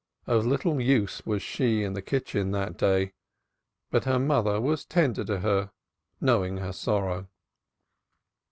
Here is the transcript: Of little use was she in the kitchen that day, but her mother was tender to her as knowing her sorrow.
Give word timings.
Of 0.25 0.47
little 0.47 0.81
use 0.81 1.23
was 1.27 1.43
she 1.43 1.83
in 1.83 1.93
the 1.93 2.01
kitchen 2.01 2.49
that 2.53 2.75
day, 2.75 3.13
but 3.91 4.05
her 4.05 4.17
mother 4.17 4.59
was 4.59 4.83
tender 4.83 5.23
to 5.25 5.41
her 5.41 5.61
as 5.61 5.69
knowing 6.19 6.57
her 6.57 6.73
sorrow. 6.73 7.27